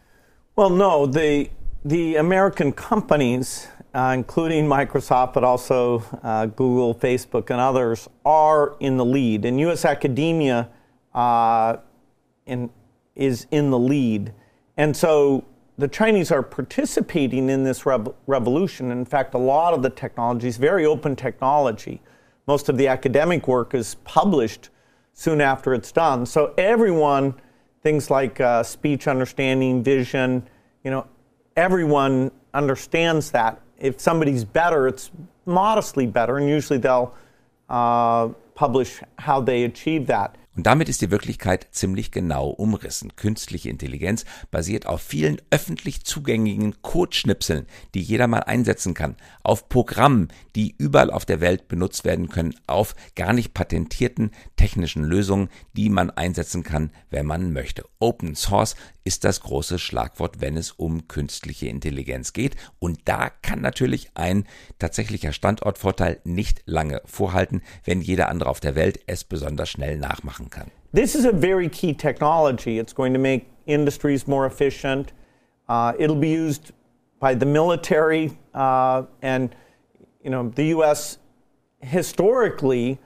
Well, 0.56 0.70
no, 0.70 1.06
the 1.06 1.48
the 1.84 2.16
American 2.16 2.72
companies, 2.72 3.68
uh, 3.94 4.12
including 4.14 4.66
Microsoft, 4.66 5.32
but 5.32 5.44
also 5.44 6.02
uh, 6.22 6.46
Google, 6.46 6.94
Facebook, 6.94 7.50
and 7.50 7.60
others, 7.60 8.08
are 8.24 8.76
in 8.80 8.96
the 8.96 9.04
lead, 9.04 9.44
and 9.44 9.60
U.S. 9.60 9.84
academia 9.84 10.68
uh, 11.14 11.76
in, 12.46 12.70
is 13.14 13.46
in 13.50 13.70
the 13.70 13.78
lead, 13.78 14.32
and 14.76 14.96
so 14.96 15.44
the 15.78 15.88
Chinese 15.88 16.32
are 16.32 16.42
participating 16.42 17.48
in 17.48 17.62
this 17.62 17.86
rev- 17.86 18.12
revolution. 18.26 18.90
In 18.90 19.04
fact, 19.04 19.34
a 19.34 19.38
lot 19.38 19.72
of 19.72 19.82
the 19.82 19.90
technology 19.90 20.48
is 20.48 20.56
very 20.56 20.84
open 20.84 21.14
technology. 21.14 22.02
Most 22.48 22.68
of 22.68 22.76
the 22.76 22.88
academic 22.88 23.46
work 23.46 23.74
is 23.74 23.94
published 24.02 24.70
soon 25.12 25.40
after 25.40 25.74
it's 25.74 25.92
done. 25.92 26.26
So 26.26 26.52
everyone, 26.58 27.34
things 27.82 28.10
like 28.10 28.40
uh, 28.40 28.64
speech 28.64 29.06
understanding, 29.06 29.84
vision, 29.84 30.48
you 30.82 30.90
know, 30.90 31.06
everyone 31.58 32.30
understands 32.54 33.32
that. 33.32 33.60
If 33.78 34.00
somebody's 34.00 34.44
better, 34.44 34.86
it's 34.86 35.10
modestly 35.44 36.06
better, 36.06 36.38
and 36.38 36.48
usually 36.48 36.78
they'll 36.78 37.12
uh, 37.68 38.28
publish 38.54 39.00
how 39.18 39.40
they 39.40 39.64
achieve 39.64 40.06
that. 40.06 40.36
Und 40.58 40.66
damit 40.66 40.88
ist 40.88 41.02
die 41.02 41.12
Wirklichkeit 41.12 41.68
ziemlich 41.70 42.10
genau 42.10 42.48
umrissen. 42.48 43.14
Künstliche 43.14 43.70
Intelligenz 43.70 44.24
basiert 44.50 44.86
auf 44.86 45.00
vielen 45.00 45.40
öffentlich 45.50 46.02
zugänglichen 46.04 46.82
Codeschnipseln, 46.82 47.68
die 47.94 48.00
jeder 48.00 48.26
mal 48.26 48.40
einsetzen 48.40 48.92
kann, 48.92 49.14
auf 49.44 49.68
Programmen, 49.68 50.32
die 50.56 50.74
überall 50.76 51.12
auf 51.12 51.24
der 51.24 51.40
Welt 51.40 51.68
benutzt 51.68 52.04
werden 52.04 52.28
können, 52.28 52.56
auf 52.66 52.96
gar 53.14 53.34
nicht 53.34 53.54
patentierten 53.54 54.32
technischen 54.56 55.04
Lösungen, 55.04 55.48
die 55.74 55.90
man 55.90 56.10
einsetzen 56.10 56.64
kann, 56.64 56.90
wenn 57.08 57.24
man 57.24 57.52
möchte. 57.52 57.84
Open 58.00 58.34
Source 58.34 58.74
ist 59.04 59.24
das 59.24 59.40
große 59.40 59.78
Schlagwort, 59.78 60.40
wenn 60.40 60.56
es 60.56 60.72
um 60.72 61.08
künstliche 61.08 61.68
Intelligenz 61.68 62.32
geht. 62.34 62.56
Und 62.78 63.00
da 63.06 63.30
kann 63.30 63.60
natürlich 63.60 64.10
ein 64.14 64.44
tatsächlicher 64.78 65.32
Standortvorteil 65.32 66.20
nicht 66.24 66.62
lange 66.66 67.00
vorhalten, 67.06 67.62
wenn 67.84 68.02
jeder 68.02 68.28
andere 68.28 68.50
auf 68.50 68.60
der 68.60 68.74
Welt 68.74 69.00
es 69.06 69.24
besonders 69.24 69.70
schnell 69.70 69.96
nachmachen 69.96 70.47
This 70.92 71.14
is 71.14 71.24
a 71.24 71.32
very 71.32 71.68
key 71.68 71.92
technology. 71.92 72.78
It's 72.78 72.92
going 72.92 73.12
to 73.12 73.18
make 73.18 73.48
industries 73.66 74.26
more 74.26 74.46
efficient. 74.46 75.12
Uh, 75.68 75.92
it'll 75.98 76.16
be 76.16 76.30
used 76.30 76.72
by 77.20 77.34
the 77.34 77.46
military, 77.46 78.38
uh, 78.54 79.02
and 79.22 79.54
you 80.22 80.30
know 80.30 80.48
the 80.48 80.66
U.S. 80.66 81.18
historically 81.80 82.98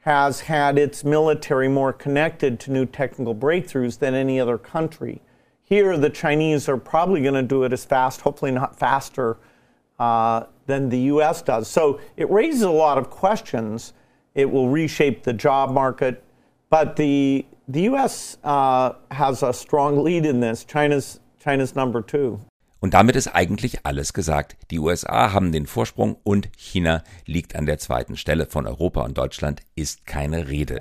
has 0.00 0.40
had 0.40 0.78
its 0.78 1.02
military 1.02 1.66
more 1.66 1.92
connected 1.92 2.60
to 2.60 2.70
new 2.70 2.84
technical 2.84 3.34
breakthroughs 3.34 3.98
than 3.98 4.14
any 4.14 4.38
other 4.38 4.58
country. 4.58 5.22
Here, 5.62 5.96
the 5.96 6.10
Chinese 6.10 6.68
are 6.68 6.76
probably 6.76 7.22
going 7.22 7.34
to 7.34 7.42
do 7.42 7.64
it 7.64 7.72
as 7.72 7.84
fast, 7.84 8.20
hopefully 8.20 8.50
not 8.50 8.78
faster, 8.78 9.38
uh, 9.98 10.44
than 10.66 10.90
the 10.90 10.98
U.S. 11.00 11.40
does. 11.40 11.68
So 11.68 12.00
it 12.16 12.30
raises 12.30 12.62
a 12.62 12.70
lot 12.70 12.98
of 12.98 13.08
questions. 13.08 13.94
It 14.34 14.50
will 14.50 14.68
reshape 14.68 15.22
the 15.22 15.32
job 15.32 15.70
market, 15.70 16.23
but 16.74 16.96
the 16.96 17.46
the 17.68 17.82
U.S. 17.90 18.36
Uh, 18.42 18.94
has 19.12 19.44
a 19.44 19.52
strong 19.52 20.02
lead 20.02 20.26
in 20.26 20.40
this. 20.40 20.66
China's 20.66 21.20
China's 21.38 21.76
number 21.76 22.04
two. 22.04 22.40
Und 22.80 22.94
damit 22.94 23.14
ist 23.14 23.28
eigentlich 23.28 23.86
alles 23.86 24.12
gesagt. 24.12 24.56
Die 24.72 24.80
USA 24.80 25.32
haben 25.32 25.52
den 25.52 25.66
Vorsprung 25.66 26.16
und 26.24 26.48
China 26.56 27.04
liegt 27.26 27.54
an 27.54 27.64
der 27.64 27.78
zweiten 27.78 28.16
Stelle. 28.16 28.46
Von 28.46 28.66
Europa 28.66 29.02
und 29.02 29.16
Deutschland 29.16 29.62
ist 29.76 30.04
keine 30.04 30.48
Rede. 30.48 30.80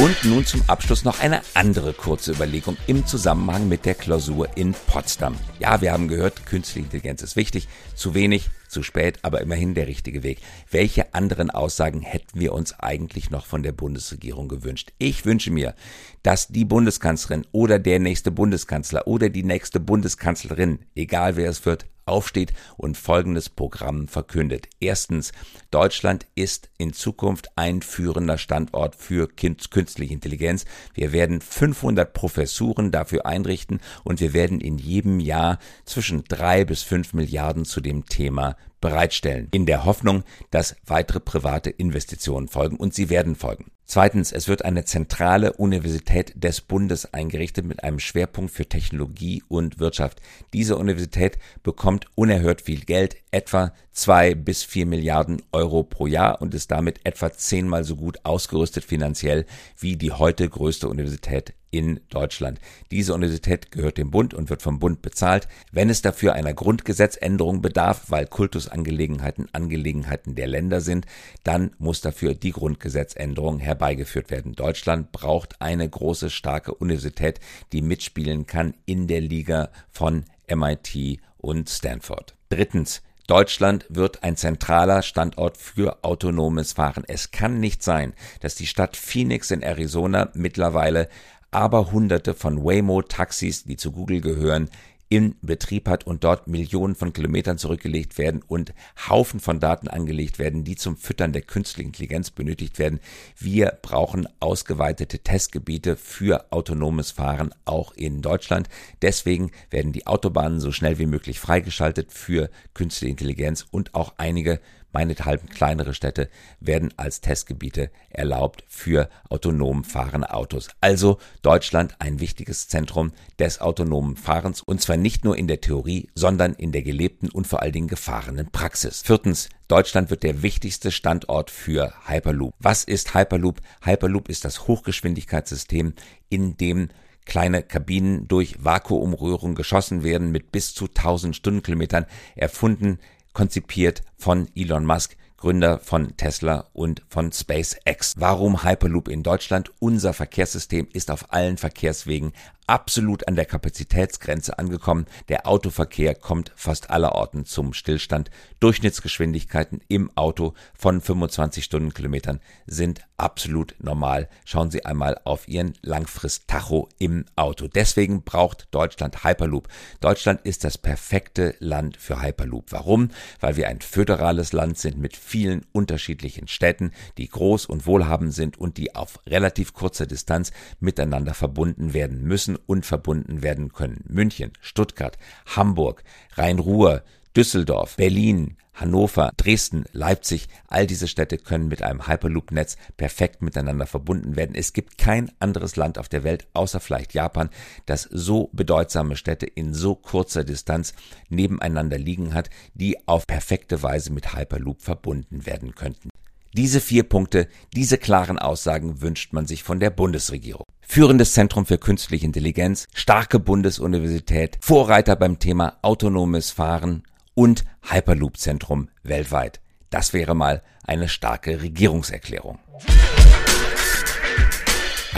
Und 0.00 0.24
nun 0.24 0.46
zum 0.46 0.62
Abschluss 0.68 1.04
noch 1.04 1.18
eine 1.18 1.40
andere 1.54 1.92
kurze 1.92 2.30
Überlegung 2.30 2.76
im 2.86 3.04
Zusammenhang 3.04 3.68
mit 3.68 3.84
der 3.84 3.96
Klausur 3.96 4.48
in 4.54 4.74
Potsdam. 4.86 5.34
Ja, 5.58 5.80
wir 5.80 5.92
haben 5.92 6.06
gehört, 6.06 6.46
künstliche 6.46 6.84
Intelligenz 6.84 7.20
ist 7.22 7.34
wichtig, 7.34 7.66
zu 7.96 8.14
wenig, 8.14 8.48
zu 8.68 8.82
spät, 8.82 9.18
aber 9.22 9.40
immerhin 9.40 9.74
der 9.74 9.86
richtige 9.86 10.22
Weg. 10.22 10.38
Welche 10.70 11.14
anderen 11.14 11.50
Aussagen 11.50 12.02
hätten 12.02 12.38
wir 12.38 12.52
uns 12.52 12.78
eigentlich 12.78 13.30
noch 13.30 13.46
von 13.46 13.62
der 13.62 13.72
Bundesregierung 13.72 14.48
gewünscht? 14.48 14.92
Ich 14.98 15.24
wünsche 15.24 15.50
mir, 15.50 15.74
dass 16.22 16.48
die 16.48 16.64
Bundeskanzlerin 16.64 17.46
oder 17.52 17.78
der 17.78 17.98
nächste 17.98 18.30
Bundeskanzler 18.30 19.06
oder 19.06 19.28
die 19.28 19.44
nächste 19.44 19.80
Bundeskanzlerin, 19.80 20.80
egal 20.94 21.36
wer 21.36 21.50
es 21.50 21.64
wird, 21.66 21.86
aufsteht 22.08 22.52
und 22.76 22.96
folgendes 22.96 23.48
Programm 23.48 24.08
verkündet. 24.08 24.68
Erstens, 24.80 25.32
Deutschland 25.70 26.26
ist 26.34 26.70
in 26.78 26.92
Zukunft 26.92 27.48
ein 27.56 27.82
führender 27.82 28.38
Standort 28.38 28.96
für 28.96 29.28
künstliche 29.28 30.14
Intelligenz. 30.14 30.64
Wir 30.94 31.12
werden 31.12 31.40
500 31.40 32.12
Professuren 32.12 32.90
dafür 32.90 33.26
einrichten 33.26 33.80
und 34.04 34.20
wir 34.20 34.32
werden 34.32 34.60
in 34.60 34.78
jedem 34.78 35.20
Jahr 35.20 35.58
zwischen 35.84 36.24
drei 36.24 36.64
bis 36.64 36.82
fünf 36.82 37.12
Milliarden 37.12 37.64
zu 37.64 37.80
dem 37.80 38.06
Thema 38.06 38.56
bereitstellen, 38.80 39.48
in 39.52 39.66
der 39.66 39.84
Hoffnung, 39.84 40.24
dass 40.50 40.76
weitere 40.86 41.20
private 41.20 41.70
Investitionen 41.70 42.48
folgen 42.48 42.76
und 42.76 42.94
sie 42.94 43.10
werden 43.10 43.34
folgen. 43.34 43.70
Zweitens, 43.90 44.32
es 44.32 44.48
wird 44.48 44.66
eine 44.66 44.84
zentrale 44.84 45.54
Universität 45.54 46.34
des 46.36 46.60
Bundes 46.60 47.14
eingerichtet 47.14 47.64
mit 47.64 47.84
einem 47.84 47.98
Schwerpunkt 48.00 48.50
für 48.50 48.66
Technologie 48.66 49.42
und 49.48 49.78
Wirtschaft. 49.78 50.20
Diese 50.52 50.76
Universität 50.76 51.38
bekommt 51.62 52.04
unerhört 52.14 52.60
viel 52.60 52.84
Geld, 52.84 53.16
etwa 53.30 53.72
zwei 53.90 54.34
bis 54.34 54.62
vier 54.62 54.84
Milliarden 54.84 55.40
Euro 55.52 55.84
pro 55.84 56.06
Jahr 56.06 56.42
und 56.42 56.52
ist 56.52 56.70
damit 56.70 57.00
etwa 57.04 57.32
zehnmal 57.32 57.82
so 57.82 57.96
gut 57.96 58.18
ausgerüstet 58.24 58.84
finanziell 58.84 59.46
wie 59.78 59.96
die 59.96 60.12
heute 60.12 60.46
größte 60.50 60.86
Universität 60.86 61.54
in 61.70 62.00
Deutschland. 62.08 62.60
Diese 62.90 63.14
Universität 63.14 63.70
gehört 63.70 63.98
dem 63.98 64.10
Bund 64.10 64.34
und 64.34 64.50
wird 64.50 64.62
vom 64.62 64.78
Bund 64.78 65.02
bezahlt. 65.02 65.48
Wenn 65.72 65.90
es 65.90 66.02
dafür 66.02 66.32
einer 66.34 66.54
Grundgesetzänderung 66.54 67.60
bedarf, 67.62 68.04
weil 68.08 68.26
Kultusangelegenheiten 68.26 69.48
Angelegenheiten 69.52 70.34
der 70.34 70.46
Länder 70.46 70.80
sind, 70.80 71.06
dann 71.44 71.72
muss 71.78 72.00
dafür 72.00 72.34
die 72.34 72.52
Grundgesetzänderung 72.52 73.58
herbeigeführt 73.58 74.30
werden. 74.30 74.54
Deutschland 74.54 75.12
braucht 75.12 75.60
eine 75.60 75.88
große, 75.88 76.30
starke 76.30 76.74
Universität, 76.74 77.40
die 77.72 77.82
mitspielen 77.82 78.46
kann 78.46 78.74
in 78.86 79.06
der 79.06 79.20
Liga 79.20 79.70
von 79.90 80.24
MIT 80.48 81.20
und 81.36 81.68
Stanford. 81.68 82.34
Drittens, 82.48 83.02
Deutschland 83.28 83.84
wird 83.90 84.22
ein 84.22 84.38
zentraler 84.38 85.02
Standort 85.02 85.58
für 85.58 86.02
autonomes 86.02 86.72
Fahren. 86.72 87.04
Es 87.06 87.30
kann 87.30 87.60
nicht 87.60 87.82
sein, 87.82 88.14
dass 88.40 88.54
die 88.54 88.66
Stadt 88.66 88.96
Phoenix 88.96 89.50
in 89.50 89.60
Arizona 89.60 90.30
mittlerweile 90.32 91.10
aber 91.50 91.92
hunderte 91.92 92.34
von 92.34 92.64
Waymo-Taxis, 92.64 93.64
die 93.64 93.76
zu 93.76 93.92
Google 93.92 94.20
gehören, 94.20 94.68
in 95.08 95.36
Betrieb 95.40 95.88
hat 95.88 96.06
und 96.06 96.22
dort 96.24 96.48
Millionen 96.48 96.94
von 96.94 97.12
Kilometern 97.12 97.58
zurückgelegt 97.58 98.18
werden 98.18 98.42
und 98.46 98.74
Haufen 99.08 99.40
von 99.40 99.58
Daten 99.58 99.88
angelegt 99.88 100.38
werden, 100.38 100.64
die 100.64 100.76
zum 100.76 100.96
Füttern 100.96 101.32
der 101.32 101.42
künstlichen 101.42 101.88
Intelligenz 101.88 102.30
benötigt 102.30 102.78
werden. 102.78 103.00
Wir 103.38 103.78
brauchen 103.80 104.28
ausgeweitete 104.40 105.20
Testgebiete 105.20 105.96
für 105.96 106.52
autonomes 106.52 107.10
Fahren 107.10 107.54
auch 107.64 107.92
in 107.92 108.20
Deutschland. 108.20 108.68
Deswegen 109.00 109.50
werden 109.70 109.92
die 109.92 110.06
Autobahnen 110.06 110.60
so 110.60 110.72
schnell 110.72 110.98
wie 110.98 111.06
möglich 111.06 111.40
freigeschaltet 111.40 112.12
für 112.12 112.50
künstliche 112.74 113.10
Intelligenz 113.10 113.66
und 113.70 113.94
auch 113.94 114.14
einige 114.18 114.60
meinethalben 114.92 115.48
kleinere 115.48 115.94
Städte 115.94 116.28
werden 116.60 116.92
als 116.96 117.20
Testgebiete 117.20 117.90
erlaubt 118.10 118.64
für 118.68 119.08
autonom 119.28 119.84
fahrende 119.84 120.32
Autos. 120.32 120.68
Also 120.80 121.18
Deutschland 121.42 121.96
ein 121.98 122.20
wichtiges 122.20 122.68
Zentrum 122.68 123.12
des 123.38 123.60
autonomen 123.60 124.16
Fahrens 124.16 124.60
und 124.60 124.80
zwar 124.80 124.96
nicht 124.96 125.24
nur 125.24 125.36
in 125.36 125.48
der 125.48 125.60
Theorie, 125.60 126.08
sondern 126.14 126.54
in 126.54 126.72
der 126.72 126.82
gelebten 126.82 127.30
und 127.30 127.46
vor 127.46 127.62
allen 127.62 127.72
Dingen 127.72 127.88
gefahrenen 127.88 128.50
Praxis. 128.50 129.02
Viertens, 129.02 129.48
Deutschland 129.68 130.10
wird 130.10 130.22
der 130.22 130.42
wichtigste 130.42 130.90
Standort 130.90 131.50
für 131.50 131.92
Hyperloop. 132.06 132.54
Was 132.58 132.84
ist 132.84 133.14
Hyperloop? 133.14 133.60
Hyperloop 133.82 134.28
ist 134.28 134.44
das 134.44 134.66
Hochgeschwindigkeitssystem, 134.66 135.94
in 136.30 136.56
dem 136.56 136.88
kleine 137.28 137.62
Kabinen 137.62 138.26
durch 138.26 138.64
Vakuumröhren 138.64 139.54
geschossen 139.54 140.02
werden 140.02 140.32
mit 140.32 140.50
bis 140.50 140.74
zu 140.74 140.86
1000 140.86 141.36
Stundenkilometern, 141.36 142.06
erfunden 142.34 142.98
konzipiert 143.38 144.02
von 144.16 144.48
Elon 144.56 144.84
Musk, 144.84 145.16
Gründer 145.36 145.78
von 145.78 146.16
Tesla 146.16 146.66
und 146.72 147.02
von 147.08 147.30
SpaceX. 147.30 148.14
Warum 148.16 148.64
Hyperloop 148.64 149.06
in 149.06 149.22
Deutschland? 149.22 149.70
Unser 149.78 150.12
Verkehrssystem 150.12 150.88
ist 150.92 151.08
auf 151.08 151.32
allen 151.32 151.56
Verkehrswegen 151.56 152.32
absolut 152.68 153.26
an 153.26 153.34
der 153.34 153.46
Kapazitätsgrenze 153.46 154.58
angekommen. 154.58 155.06
Der 155.28 155.46
Autoverkehr 155.46 156.14
kommt 156.14 156.52
fast 156.54 156.90
allerorten 156.90 157.44
zum 157.46 157.72
Stillstand. 157.72 158.30
Durchschnittsgeschwindigkeiten 158.60 159.80
im 159.88 160.10
Auto 160.16 160.54
von 160.74 161.00
25 161.00 161.64
Stundenkilometern 161.64 162.40
sind 162.66 163.00
absolut 163.16 163.74
normal. 163.78 164.28
Schauen 164.44 164.70
Sie 164.70 164.84
einmal 164.84 165.18
auf 165.24 165.48
Ihren 165.48 165.74
Langfrist-Tacho 165.82 166.88
im 166.98 167.24
Auto. 167.36 167.68
Deswegen 167.68 168.22
braucht 168.22 168.68
Deutschland 168.70 169.24
Hyperloop. 169.24 169.68
Deutschland 170.00 170.42
ist 170.42 170.64
das 170.64 170.78
perfekte 170.78 171.54
Land 171.58 171.96
für 171.96 172.22
Hyperloop. 172.22 172.70
Warum? 172.70 173.10
Weil 173.40 173.56
wir 173.56 173.68
ein 173.68 173.80
föderales 173.80 174.52
Land 174.52 174.78
sind 174.78 174.98
mit 174.98 175.16
vielen 175.16 175.64
unterschiedlichen 175.72 176.48
Städten, 176.48 176.92
die 177.16 177.28
groß 177.28 177.66
und 177.66 177.86
wohlhabend 177.86 178.34
sind 178.34 178.58
und 178.58 178.76
die 178.76 178.94
auf 178.94 179.20
relativ 179.26 179.72
kurzer 179.72 180.06
Distanz 180.06 180.52
miteinander 180.80 181.34
verbunden 181.34 181.94
werden 181.94 182.22
müssen 182.22 182.57
und 182.66 182.86
verbunden 182.86 183.42
werden 183.42 183.72
können. 183.72 184.04
München, 184.08 184.52
Stuttgart, 184.60 185.18
Hamburg, 185.46 186.02
Rhein-Ruhr, 186.34 187.02
Düsseldorf, 187.36 187.96
Berlin, 187.96 188.56
Hannover, 188.74 189.32
Dresden, 189.36 189.84
Leipzig, 189.92 190.46
all 190.68 190.86
diese 190.86 191.08
Städte 191.08 191.36
können 191.36 191.68
mit 191.68 191.82
einem 191.82 192.06
Hyperloop-Netz 192.06 192.76
perfekt 192.96 193.42
miteinander 193.42 193.86
verbunden 193.86 194.36
werden. 194.36 194.54
Es 194.54 194.72
gibt 194.72 194.98
kein 194.98 195.32
anderes 195.40 195.74
Land 195.74 195.98
auf 195.98 196.08
der 196.08 196.22
Welt, 196.22 196.46
außer 196.54 196.78
vielleicht 196.78 197.12
Japan, 197.12 197.50
das 197.86 198.02
so 198.02 198.50
bedeutsame 198.52 199.16
Städte 199.16 199.46
in 199.46 199.74
so 199.74 199.96
kurzer 199.96 200.44
Distanz 200.44 200.94
nebeneinander 201.28 201.98
liegen 201.98 202.34
hat, 202.34 202.50
die 202.74 202.96
auf 203.08 203.26
perfekte 203.26 203.82
Weise 203.82 204.12
mit 204.12 204.34
Hyperloop 204.34 204.80
verbunden 204.82 205.44
werden 205.44 205.74
könnten. 205.74 206.10
Diese 206.54 206.80
vier 206.80 207.02
Punkte, 207.02 207.48
diese 207.74 207.98
klaren 207.98 208.38
Aussagen 208.38 209.02
wünscht 209.02 209.32
man 209.32 209.46
sich 209.46 209.62
von 209.62 209.80
der 209.80 209.90
Bundesregierung. 209.90 210.64
Führendes 210.80 211.34
Zentrum 211.34 211.66
für 211.66 211.78
künstliche 211.78 212.24
Intelligenz, 212.24 212.86
starke 212.94 213.38
Bundesuniversität, 213.38 214.58
Vorreiter 214.60 215.16
beim 215.16 215.38
Thema 215.38 215.78
autonomes 215.82 216.50
Fahren 216.50 217.02
und 217.34 217.64
Hyperloop-Zentrum 217.82 218.88
weltweit. 219.02 219.60
Das 219.90 220.12
wäre 220.12 220.34
mal 220.34 220.62
eine 220.82 221.08
starke 221.08 221.60
Regierungserklärung. 221.60 222.58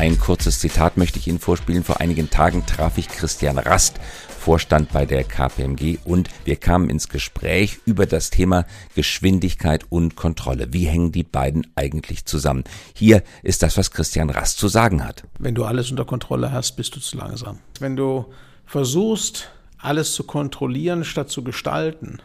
Ein 0.01 0.19
kurzes 0.19 0.61
Zitat 0.61 0.97
möchte 0.97 1.19
ich 1.19 1.29
Ihnen 1.29 1.41
vorspielen. 1.41 1.85
Vor 1.85 2.01
einigen 2.01 2.31
Tagen 2.31 2.65
traf 2.65 2.97
ich 2.97 3.07
Christian 3.07 3.59
Rast, 3.59 4.01
Vorstand 4.31 4.91
bei 4.95 5.05
der 5.05 5.25
KPMG, 5.25 5.99
und 6.07 6.31
wir 6.47 6.57
kamen 6.57 6.89
ins 6.89 7.11
Gespräch 7.11 7.81
über 7.85 8.07
das 8.07 8.31
Thema 8.31 8.65
Geschwindigkeit 8.95 9.85
und 9.91 10.17
Kontrolle. 10.17 10.69
Wie 10.73 10.87
hängen 10.87 11.13
die 11.13 11.23
beiden 11.23 11.67
eigentlich 11.75 12.25
zusammen? 12.25 12.65
Hier 12.95 13.23
ist 13.43 13.63
das, 13.63 13.77
was 13.77 13.91
Christian 13.91 14.31
Rast 14.31 14.57
zu 14.57 14.69
sagen 14.69 15.05
hat. 15.05 15.25
Wenn 15.39 15.55
du 15.55 15.67
alles 15.67 15.91
unter 15.91 16.07
Kontrolle 16.07 16.51
hast, 16.51 16.77
bist 16.77 16.97
du 16.97 17.01
zu 17.01 17.19
langsam. 17.19 17.59
Wenn 17.79 17.95
du 17.95 18.25
versuchst, 18.65 19.51
alles 19.77 20.15
zu 20.15 20.25
kontrollieren 20.25 21.05
statt 21.05 21.29
zu 21.29 21.45
gestalten, 21.45 22.21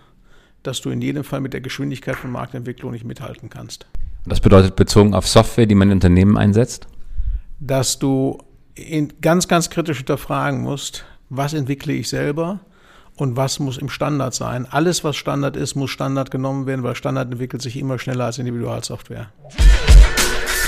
dass 0.63 0.79
du 0.79 0.91
in 0.91 1.01
jedem 1.01 1.25
Fall 1.25 1.41
mit 1.41 1.51
der 1.51 1.59
Geschwindigkeit 1.59 2.15
von 2.15 2.31
Marktentwicklung 2.31 2.93
nicht 2.93 3.03
mithalten 3.03 3.49
kannst. 3.49 3.85
Das 4.25 4.39
bedeutet 4.39 4.77
bezogen 4.77 5.13
auf 5.13 5.27
Software, 5.27 5.65
die 5.65 5.75
man 5.75 5.89
in 5.89 5.95
Unternehmen 5.95 6.37
einsetzt? 6.37 6.87
Dass 7.59 7.99
du 7.99 8.37
ganz, 9.21 9.47
ganz 9.47 9.69
kritisch 9.69 9.97
hinterfragen 9.97 10.61
musst, 10.61 11.05
was 11.29 11.53
entwickle 11.53 11.93
ich 11.93 12.09
selber 12.09 12.59
und 13.15 13.35
was 13.37 13.59
muss 13.59 13.77
im 13.77 13.89
Standard 13.89 14.33
sein. 14.33 14.67
Alles, 14.69 15.03
was 15.03 15.15
Standard 15.15 15.55
ist, 15.55 15.75
muss 15.75 15.89
Standard 15.89 16.31
genommen 16.31 16.65
werden, 16.65 16.83
weil 16.83 16.95
Standard 16.95 17.31
entwickelt 17.31 17.61
sich 17.61 17.77
immer 17.77 17.97
schneller 17.99 18.25
als 18.25 18.37
Individualsoftware. 18.37 19.31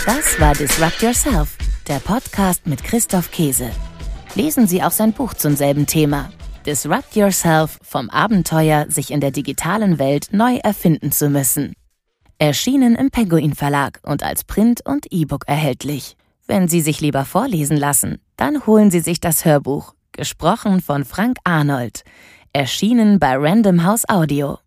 Das 0.06 0.40
war 0.40 0.54
Disrupt 0.54 1.02
Yourself, 1.02 1.58
der 1.88 2.00
Podcast 2.00 2.66
mit 2.66 2.84
Christoph 2.84 3.32
Käse. 3.32 3.70
Lesen 4.36 4.68
Sie 4.68 4.82
auch 4.82 4.92
sein 4.92 5.14
Buch 5.14 5.34
zum 5.34 5.56
selben 5.56 5.86
Thema. 5.86 6.32
Disrupt 6.66 7.16
Yourself 7.16 7.78
vom 7.82 8.10
Abenteuer, 8.10 8.86
sich 8.90 9.12
in 9.12 9.20
der 9.20 9.32
digitalen 9.32 10.00
Welt 10.00 10.30
neu 10.32 10.58
erfinden 10.58 11.12
zu 11.12 11.30
müssen. 11.30 11.74
Erschienen 12.40 12.96
im 12.96 13.10
Penguin 13.10 13.56
Verlag 13.56 14.00
und 14.04 14.24
als 14.24 14.44
Print 14.44 14.82
und 14.86 15.08
E-Book 15.12 15.44
erhältlich. 15.48 16.16
Wenn 16.48 16.70
Sie 16.70 16.80
sich 16.80 17.02
lieber 17.02 17.26
vorlesen 17.26 17.76
lassen, 17.76 18.20
dann 18.38 18.66
holen 18.66 18.90
Sie 18.90 19.02
sich 19.02 19.20
das 19.20 19.44
Hörbuch, 19.44 19.94
gesprochen 20.14 20.82
von 20.82 21.04
Frank 21.04 21.38
Arnold. 21.44 22.04
Erschienen 22.54 23.20
bei 23.20 23.36
Random 23.36 23.84
House 23.84 24.08
Audio. 24.08 24.58